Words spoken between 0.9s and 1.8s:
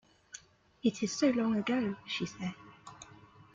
is so long